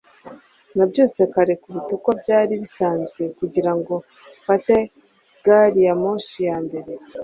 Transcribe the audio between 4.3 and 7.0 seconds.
mfate gari ya moshi ya mbere